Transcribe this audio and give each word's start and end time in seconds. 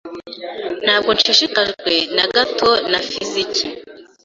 Ntabwo 0.85 1.09
nshishikajwe 1.15 1.93
na 2.15 2.25
gato 2.35 2.69
na 2.91 2.99
fiziki. 3.07 3.67